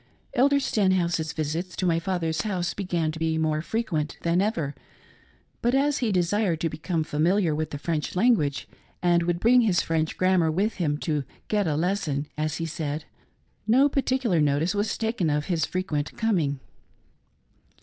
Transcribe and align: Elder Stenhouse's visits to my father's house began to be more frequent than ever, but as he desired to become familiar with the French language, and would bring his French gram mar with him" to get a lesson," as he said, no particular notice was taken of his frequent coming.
Elder 0.33 0.59
Stenhouse's 0.59 1.31
visits 1.31 1.75
to 1.75 1.85
my 1.85 1.99
father's 1.99 2.41
house 2.41 2.73
began 2.73 3.11
to 3.11 3.19
be 3.19 3.37
more 3.37 3.61
frequent 3.61 4.17
than 4.23 4.41
ever, 4.41 4.73
but 5.61 5.75
as 5.75 5.99
he 5.99 6.11
desired 6.11 6.59
to 6.59 6.69
become 6.71 7.03
familiar 7.03 7.53
with 7.53 7.69
the 7.69 7.77
French 7.77 8.15
language, 8.15 8.67
and 9.03 9.21
would 9.21 9.39
bring 9.39 9.61
his 9.61 9.81
French 9.83 10.17
gram 10.17 10.39
mar 10.39 10.49
with 10.49 10.77
him" 10.77 10.97
to 11.01 11.23
get 11.49 11.67
a 11.67 11.75
lesson," 11.75 12.25
as 12.35 12.55
he 12.55 12.65
said, 12.65 13.05
no 13.67 13.87
particular 13.87 14.41
notice 14.41 14.73
was 14.73 14.97
taken 14.97 15.29
of 15.29 15.45
his 15.45 15.67
frequent 15.67 16.17
coming. 16.17 16.59